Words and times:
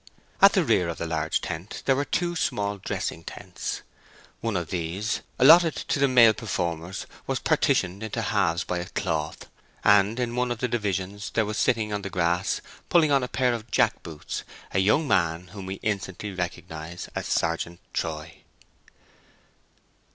At 0.41 0.53
the 0.53 0.63
rear 0.63 0.89
of 0.89 0.97
the 0.97 1.05
large 1.05 1.41
tent 1.41 1.83
there 1.85 1.95
were 1.95 2.05
two 2.05 2.35
small 2.35 2.79
dressing 2.79 3.23
tents. 3.23 3.83
One 4.39 4.57
of 4.57 4.71
these, 4.71 5.21
alloted 5.37 5.75
to 5.75 5.99
the 5.99 6.07
male 6.07 6.33
performers, 6.33 7.05
was 7.27 7.37
partitioned 7.37 8.01
into 8.01 8.23
halves 8.23 8.63
by 8.63 8.79
a 8.79 8.85
cloth; 8.89 9.47
and 9.83 10.19
in 10.19 10.35
one 10.35 10.49
of 10.49 10.57
the 10.57 10.67
divisions 10.67 11.29
there 11.35 11.45
was 11.45 11.57
sitting 11.59 11.93
on 11.93 12.01
the 12.01 12.09
grass, 12.09 12.61
pulling 12.89 13.11
on 13.11 13.21
a 13.21 13.27
pair 13.27 13.53
of 13.53 13.69
jack 13.69 14.01
boots, 14.01 14.41
a 14.71 14.79
young 14.79 15.07
man 15.07 15.49
whom 15.49 15.67
we 15.67 15.75
instantly 15.83 16.31
recognise 16.33 17.07
as 17.13 17.27
Sergeant 17.27 17.79
Troy. 17.93 18.37